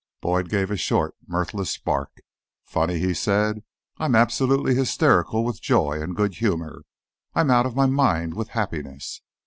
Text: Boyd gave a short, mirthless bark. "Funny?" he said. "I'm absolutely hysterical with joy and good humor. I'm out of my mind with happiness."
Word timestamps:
Boyd 0.19 0.49
gave 0.49 0.71
a 0.71 0.77
short, 0.77 1.13
mirthless 1.27 1.77
bark. 1.77 2.21
"Funny?" 2.65 2.97
he 2.97 3.13
said. 3.13 3.61
"I'm 3.99 4.15
absolutely 4.15 4.73
hysterical 4.73 5.45
with 5.45 5.61
joy 5.61 6.01
and 6.01 6.15
good 6.15 6.33
humor. 6.37 6.85
I'm 7.35 7.51
out 7.51 7.67
of 7.67 7.75
my 7.75 7.85
mind 7.85 8.33
with 8.33 8.49
happiness." 8.57 9.21